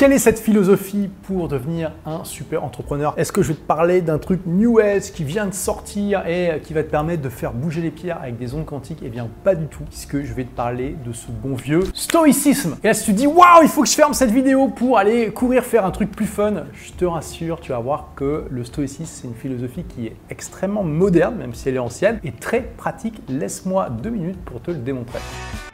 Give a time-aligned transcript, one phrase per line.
[0.00, 3.12] Quelle est cette philosophie pour devenir un super entrepreneur?
[3.18, 6.58] Est-ce que je vais te parler d'un truc New Age qui vient de sortir et
[6.62, 9.00] qui va te permettre de faire bouger les pierres avec des ondes quantiques?
[9.04, 12.78] Eh bien, pas du tout, puisque je vais te parler de ce bon vieux stoïcisme.
[12.82, 14.96] Et là, si tu te dis waouh, il faut que je ferme cette vidéo pour
[14.96, 18.64] aller courir faire un truc plus fun, je te rassure, tu vas voir que le
[18.64, 22.62] stoïcisme, c'est une philosophie qui est extrêmement moderne, même si elle est ancienne, et très
[22.62, 23.20] pratique.
[23.28, 25.18] Laisse-moi deux minutes pour te le démontrer.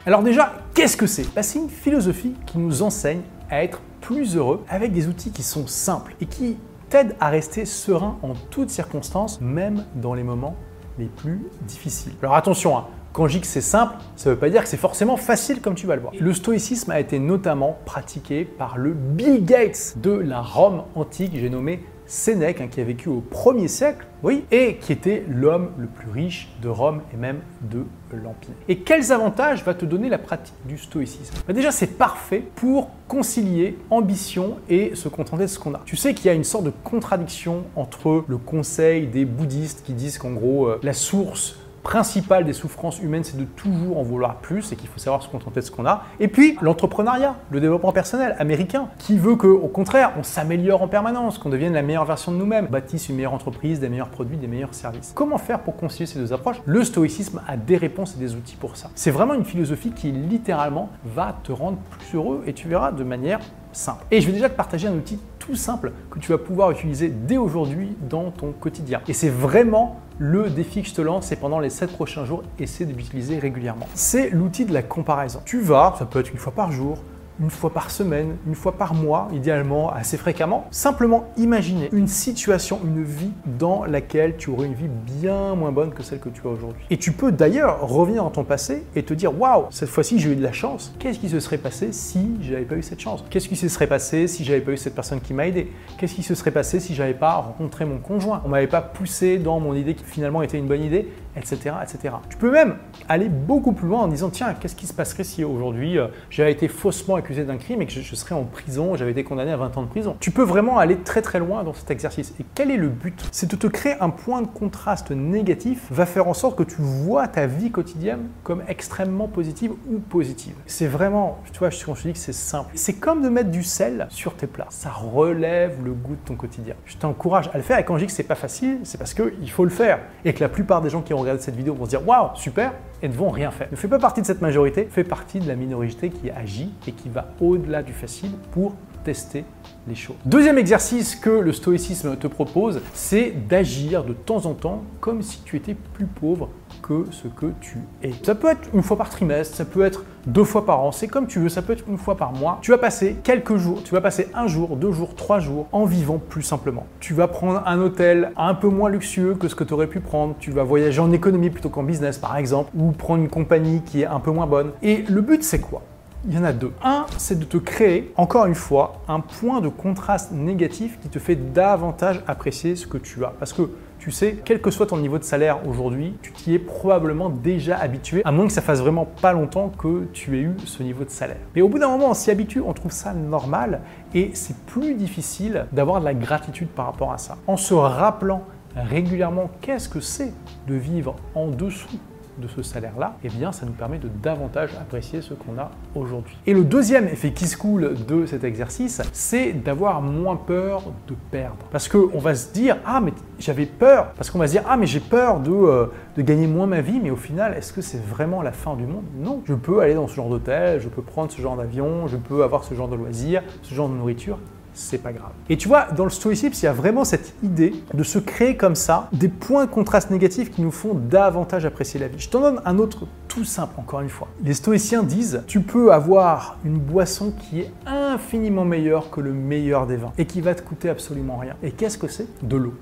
[0.05, 1.33] Alors déjà, qu'est-ce que c'est?
[1.33, 5.43] Bah, C'est une philosophie qui nous enseigne à être plus heureux avec des outils qui
[5.43, 6.57] sont simples et qui
[6.89, 10.55] t'aident à rester serein en toutes circonstances, même dans les moments
[10.97, 12.13] les plus difficiles.
[12.21, 14.69] Alors attention, hein, quand je dis que c'est simple, ça ne veut pas dire que
[14.69, 16.13] c'est forcément facile comme tu vas le voir.
[16.19, 21.49] Le stoïcisme a été notamment pratiqué par le Bill Gates de la Rome antique, j'ai
[21.49, 25.87] nommé Sénèque, hein, qui a vécu au 1er siècle, oui, et qui était l'homme le
[25.87, 28.53] plus riche de Rome et même de l'Empire.
[28.67, 31.35] Et quels avantages va te donner la pratique du stoïcisme?
[31.47, 35.81] Bah, Déjà, c'est parfait pour concilier ambition et se contenter de ce qu'on a.
[35.85, 39.93] Tu sais qu'il y a une sorte de contradiction entre le conseil des bouddhistes qui
[39.93, 41.57] disent qu'en gros, euh, la source
[41.87, 45.29] principal des souffrances humaines, c'est de toujours en vouloir plus et qu'il faut savoir se
[45.29, 46.03] contenter de ce qu'on a.
[46.19, 50.89] Et puis l'entrepreneuriat, le développement personnel américain, qui veut que, au contraire, on s'améliore en
[50.89, 54.35] permanence, qu'on devienne la meilleure version de nous-mêmes, bâtisse une meilleure entreprise, des meilleurs produits,
[54.35, 55.13] des meilleurs services.
[55.15, 56.57] Comment faire pour concilier ces deux approches?
[56.65, 58.89] Le stoïcisme a des réponses et des outils pour ça.
[58.93, 63.05] C'est vraiment une philosophie qui littéralement va te rendre plus heureux et tu verras de
[63.05, 63.39] manière
[63.71, 64.03] simple.
[64.11, 67.07] Et je vais déjà te partager un outil tout simple que tu vas pouvoir utiliser
[67.07, 68.99] dès aujourd'hui dans ton quotidien.
[69.07, 72.43] Et c'est vraiment le défi que je te lance, c'est pendant les 7 prochains jours,
[72.59, 73.87] essaie de l'utiliser régulièrement.
[73.93, 75.41] C'est l'outil de la comparaison.
[75.45, 76.97] Tu vas, ça peut être une fois par jour,
[77.39, 80.67] une fois par semaine, une fois par mois, idéalement assez fréquemment.
[80.71, 85.91] Simplement imaginer une situation, une vie dans laquelle tu aurais une vie bien moins bonne
[85.91, 86.85] que celle que tu as aujourd'hui.
[86.89, 90.31] Et tu peux d'ailleurs revenir dans ton passé et te dire waouh, cette fois-ci j'ai
[90.31, 90.93] eu de la chance.
[90.99, 93.23] Qu'est-ce qui se serait passé si j'avais pas eu cette chance?
[93.29, 95.71] Qu'est-ce qui se serait passé si j'avais pas eu cette personne qui m'a aidé?
[95.97, 98.41] Qu'est-ce qui se serait passé si j'avais pas rencontré mon conjoint?
[98.45, 101.07] On m'avait pas poussé dans mon idée qui finalement était une bonne idée
[101.37, 102.15] etc., etc.
[102.29, 102.75] Tu peux même
[103.09, 106.51] aller beaucoup plus loin en disant tiens, qu'est-ce qui se passerait si aujourd'hui euh, j'avais
[106.51, 109.57] été faussement accusé d'un crime et que je, serais en prison, j'avais été condamné à
[109.57, 110.15] 20 ans de prison.
[110.19, 112.33] Tu peux vraiment aller très très loin dans cet exercice.
[112.39, 113.27] Et quel est le but?
[113.31, 116.81] C'est de te créer un point de contraste négatif, va faire en sorte que tu
[116.81, 120.55] vois ta vie quotidienne comme extrêmement positive ou positive.
[120.65, 122.71] C'est vraiment, tu vois, je te dis que c'est simple.
[122.75, 124.67] C'est comme de mettre du sel sur tes plats.
[124.69, 126.75] Ça relève le goût de ton quotidien.
[126.85, 129.13] Je t'encourage à le faire et quand je dis que c'est pas facile, c'est parce
[129.13, 131.73] qu'il faut le faire et que la plupart des gens qui ont regardé cette vidéo
[131.73, 133.67] vont se dire waouh, super, et ne vont rien faire.
[133.71, 136.91] Ne fais pas partie de cette majorité, fais partie de la minorité qui agit et
[136.91, 138.73] qui va au-delà du facile pour
[139.03, 139.45] tester
[139.87, 140.15] les choses.
[140.25, 145.41] Deuxième exercice que le stoïcisme te propose, c'est d'agir de temps en temps comme si
[145.43, 146.49] tu étais plus pauvre
[146.81, 148.11] que ce que tu es.
[148.23, 151.07] Ça peut être une fois par trimestre, ça peut être deux fois par an, c'est
[151.07, 152.59] comme tu veux, ça peut être une fois par mois.
[152.61, 155.85] Tu vas passer quelques jours, tu vas passer un jour, deux jours, trois jours en
[155.85, 156.85] vivant plus simplement.
[156.99, 160.01] Tu vas prendre un hôtel un peu moins luxueux que ce que tu aurais pu
[160.01, 163.81] prendre, tu vas voyager en économie plutôt qu'en business par exemple, ou prendre une compagnie
[163.83, 164.71] qui est un peu moins bonne.
[164.83, 165.81] Et le but c'est quoi?
[166.25, 166.73] Il y en a deux.
[166.83, 171.19] Un, c'est de te créer, encore une fois, un point de contraste négatif qui te
[171.19, 173.33] fait davantage apprécier ce que tu as.
[173.39, 173.69] Parce que
[173.99, 177.77] tu sais, quel que soit ton niveau de salaire aujourd'hui, tu t'y es probablement déjà
[177.77, 181.03] habitué, à moins que ça fasse vraiment pas longtemps que tu aies eu ce niveau
[181.03, 181.39] de salaire.
[181.55, 183.81] Mais au bout d'un moment, on s'y habitue, on trouve ça normal
[184.13, 187.37] et c'est plus difficile d'avoir de la gratitude par rapport à ça.
[187.47, 188.43] En se rappelant
[188.75, 190.31] régulièrement qu'est-ce que c'est
[190.67, 191.99] de vivre en dessous
[192.37, 196.37] de ce salaire-là, eh bien, ça nous permet de davantage apprécier ce qu'on a aujourd'hui.
[196.45, 201.15] Et le deuxième effet qui se coule de cet exercice, c'est d'avoir moins peur de
[201.31, 201.65] perdre.
[201.71, 204.11] Parce qu'on va se dire, ah, mais j'avais peur.
[204.13, 206.81] Parce qu'on va se dire, ah, mais j'ai peur de, euh, de gagner moins ma
[206.81, 209.03] vie, mais au final, est-ce que c'est vraiment la fin du monde?
[209.17, 209.41] Non.
[209.45, 212.43] Je peux aller dans ce genre d'hôtel, je peux prendre ce genre d'avion, je peux
[212.43, 214.39] avoir ce genre de loisirs, ce genre de nourriture
[214.77, 215.31] c'est pas grave.
[215.49, 218.55] Et tu vois, dans le stoïcisme, il y a vraiment cette idée de se créer
[218.55, 222.19] comme ça des points de contraste négatifs qui nous font davantage apprécier la vie.
[222.19, 224.27] Je t'en donne un autre tout simple, encore une fois.
[224.43, 229.87] Les stoïciens disent, tu peux avoir une boisson qui est infiniment meilleure que le meilleur
[229.87, 231.55] des vins et qui va te coûter absolument rien.
[231.63, 232.27] Et qu'est-ce que c'est?
[232.47, 232.73] De l'eau.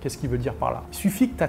[0.00, 0.82] Qu'est-ce qu'il veut dire par là?
[0.92, 1.44] Il suffit que tu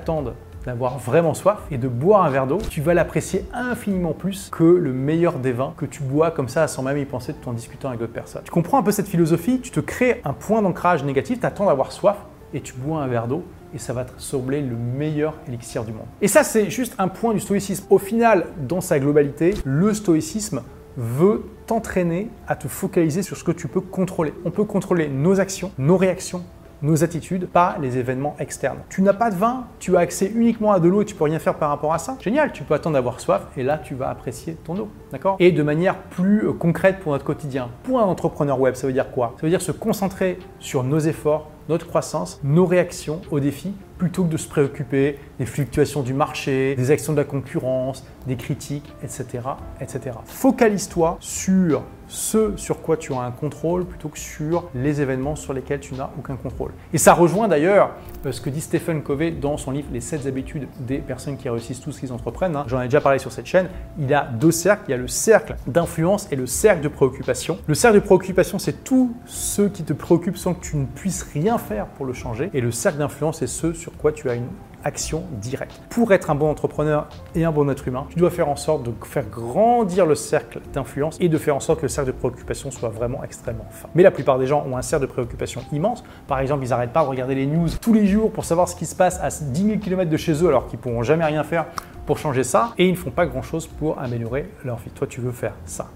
[0.67, 4.65] d'avoir vraiment soif et de boire un verre d'eau, tu vas l'apprécier infiniment plus que
[4.65, 7.53] le meilleur des vins que tu bois comme ça sans même y penser tout en
[7.53, 8.41] discutant avec d'autres personnes.
[8.43, 11.67] Tu comprends un peu cette philosophie, tu te crées un point d'ancrage négatif, tu attends
[11.67, 12.17] d'avoir soif
[12.53, 15.93] et tu bois un verre d'eau et ça va te sembler le meilleur élixir du
[15.93, 16.05] monde.
[16.21, 17.85] Et ça, c'est juste un point du stoïcisme.
[17.89, 20.63] Au final, dans sa globalité, le stoïcisme
[20.97, 24.33] veut t'entraîner à te focaliser sur ce que tu peux contrôler.
[24.43, 26.43] On peut contrôler nos actions, nos réactions,
[26.81, 28.79] nos attitudes, pas les événements externes.
[28.89, 31.23] Tu n'as pas de vin, tu as accès uniquement à de l'eau et tu peux
[31.23, 32.17] rien faire par rapport à ça.
[32.21, 34.89] Génial, tu peux attendre d'avoir soif et là tu vas apprécier ton eau.
[35.11, 35.37] D'accord?
[35.39, 37.69] Et de manière plus euh, concrète pour notre quotidien.
[37.83, 39.33] Pour un entrepreneur web, ça veut dire quoi?
[39.37, 44.23] Ça veut dire se concentrer sur nos efforts, notre croissance, nos réactions aux défis, plutôt
[44.23, 48.93] que de se préoccuper des fluctuations du marché, des actions de la concurrence, des critiques,
[49.03, 49.39] etc.
[49.81, 50.17] etc.
[50.25, 55.53] Focalise-toi sur ce sur quoi tu as un contrôle plutôt que sur les événements sur
[55.53, 56.71] lesquels tu n'as aucun contrôle.
[56.93, 57.91] Et ça rejoint d'ailleurs
[58.25, 61.49] euh, ce que dit Stephen Covey dans son livre Les 7 habitudes des personnes qui
[61.49, 62.55] réussissent tout ce qu'ils entreprennent.
[62.55, 62.65] Hein.
[62.67, 63.69] J'en ai déjà parlé sur cette chaîne.
[63.99, 64.83] Il y a deux cercles.
[64.87, 67.57] Il y a le cercle d'influence et le cercle de préoccupation.
[67.67, 71.23] Le cercle de préoccupation, c'est tout ce qui te préoccupe sans que tu ne puisses
[71.33, 72.49] rien faire pour le changer.
[72.53, 74.47] Et le cercle d'influence, c'est ce sur quoi tu as une
[74.83, 75.81] action directe.
[75.89, 78.83] Pour être un bon entrepreneur et un bon être humain, tu dois faire en sorte
[78.83, 82.17] de faire grandir le cercle d'influence et de faire en sorte que le cercle de
[82.17, 83.89] préoccupation soit vraiment extrêmement fin.
[83.95, 86.03] Mais la plupart des gens ont un cercle de préoccupation immense.
[86.27, 88.75] Par exemple, ils n'arrêtent pas de regarder les news tous les jours pour savoir ce
[88.75, 91.43] qui se passe à 10 000 km de chez eux alors qu'ils pourront jamais rien
[91.43, 91.65] faire
[92.05, 94.89] pour changer ça et ils ne font pas grand chose pour améliorer leur vie.
[94.91, 95.87] Toi, tu veux faire ça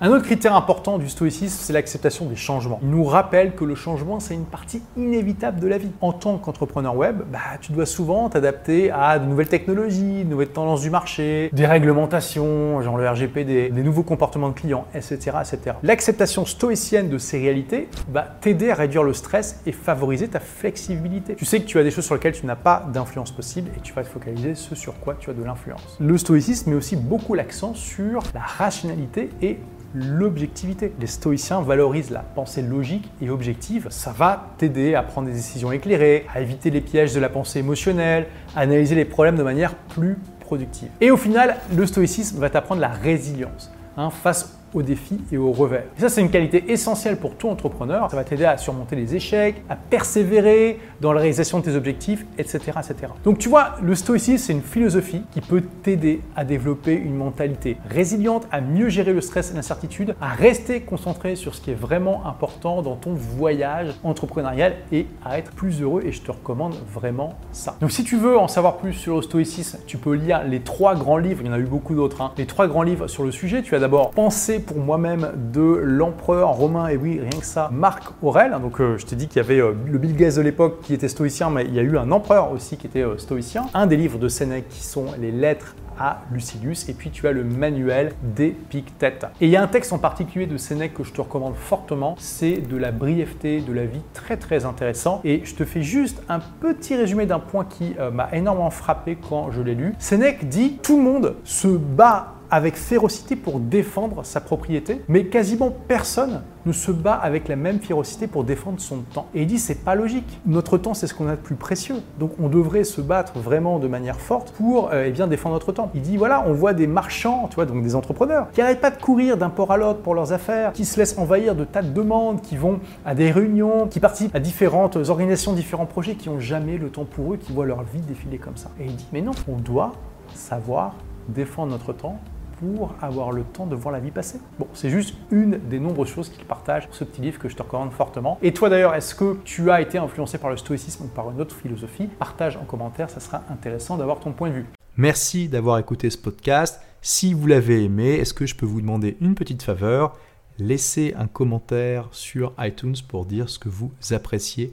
[0.00, 2.78] un autre critère important du stoïcisme, c'est l'acceptation des changements.
[2.82, 5.90] Il nous rappelle que le changement, c'est une partie inévitable de la vie.
[6.00, 10.48] En tant qu'entrepreneur web, bah, tu dois souvent t'adapter à de nouvelles technologies, de nouvelles
[10.48, 15.36] tendances du marché, des réglementations, genre le RGPD, des nouveaux comportements de clients, etc.
[15.40, 15.76] etc.
[15.82, 21.34] L'acceptation stoïcienne de ces réalités va t'aider à réduire le stress et favoriser ta flexibilité.
[21.34, 23.80] Tu sais que tu as des choses sur lesquelles tu n'as pas d'influence possible et
[23.80, 25.96] tu vas te focaliser ce sur quoi tu as de l'influence.
[26.00, 29.55] Le stoïcisme met aussi beaucoup l'accent sur la rationalité et
[29.96, 30.92] l'objectivité.
[31.00, 33.88] Les stoïciens valorisent la pensée logique et objective.
[33.90, 37.60] Ça va t'aider à prendre des décisions éclairées, à éviter les pièges de la pensée
[37.60, 40.88] émotionnelle, à analyser les problèmes de manière plus productive.
[41.00, 45.52] Et au final, le stoïcisme va t'apprendre la résilience hein, face aux défis et aux
[45.52, 45.84] revers.
[45.96, 48.10] Et ça, c'est une qualité essentielle pour tout entrepreneur.
[48.10, 52.24] Ça va t'aider à surmonter les échecs, à persévérer dans la réalisation de tes objectifs,
[52.38, 52.58] etc.
[52.78, 53.12] etc.
[53.24, 57.76] Donc tu vois, le stoïcisme, c'est une philosophie qui peut t'aider à développer une mentalité
[57.88, 61.74] résiliente, à mieux gérer le stress et l'incertitude, à rester concentré sur ce qui est
[61.74, 66.02] vraiment important dans ton voyage entrepreneurial et à être plus heureux.
[66.04, 67.76] Et je te recommande vraiment ça.
[67.80, 70.94] Donc si tu veux en savoir plus sur le stoïcisme, tu peux lire les trois
[70.94, 72.32] grands livres, il y en a eu beaucoup d'autres, hein.
[72.36, 73.62] les trois grands livres sur le sujet.
[73.62, 74.10] Tu as d'abord
[74.58, 78.56] pour moi-même de l'empereur romain, et oui, rien que ça, Marc Aurèle.
[78.60, 80.94] Donc euh, je t'ai dit qu'il y avait euh, le Bill Gates de l'époque qui
[80.94, 83.66] était stoïcien, mais il y a eu un empereur aussi qui était euh, stoïcien.
[83.74, 87.32] Un des livres de Sénèque qui sont les lettres à Lucilius et puis tu as
[87.32, 89.26] le manuel d'Épictète.
[89.40, 92.16] Et il y a un texte en particulier de Sénèque que je te recommande fortement,
[92.18, 96.22] c'est de la brièveté de la vie, très très intéressant et je te fais juste
[96.28, 99.94] un petit résumé d'un point qui m'a énormément frappé quand je l'ai lu.
[99.98, 105.72] Sénèque dit tout le monde se bat avec férocité pour défendre sa propriété, mais quasiment
[105.88, 109.26] personne ne se bat avec la même férocité pour défendre son temps.
[109.34, 110.40] Et il dit c'est pas logique.
[110.46, 113.78] Notre temps c'est ce qu'on a de plus précieux, donc on devrait se battre vraiment
[113.78, 115.90] de manière forte pour euh, eh bien défendre notre temps.
[115.94, 118.90] Il dit voilà on voit des marchands, tu vois donc des entrepreneurs qui n'arrêtent pas
[118.90, 121.82] de courir d'un port à l'autre pour leurs affaires, qui se laissent envahir de tas
[121.82, 126.28] de demandes, qui vont à des réunions, qui participent à différentes organisations, différents projets, qui
[126.28, 128.70] ont jamais le temps pour eux, qui voient leur vie défiler comme ça.
[128.80, 129.92] Et il dit mais non on doit
[130.34, 130.94] savoir
[131.28, 132.18] défendre notre temps
[132.60, 134.40] pour avoir le temps de voir la vie passer.
[134.58, 137.62] Bon, c'est juste une des nombreuses choses qu'il partage ce petit livre que je te
[137.62, 138.38] recommande fortement.
[138.42, 141.40] Et toi d'ailleurs, est-ce que tu as été influencé par le stoïcisme ou par une
[141.40, 142.06] autre philosophie?
[142.06, 144.66] Partage en commentaire, ça sera intéressant d'avoir ton point de vue.
[144.96, 146.80] Merci d'avoir écouté ce podcast.
[147.02, 150.16] Si vous l'avez aimé, est-ce que je peux vous demander une petite faveur?
[150.58, 154.72] Laissez un commentaire sur iTunes pour dire ce que vous appréciez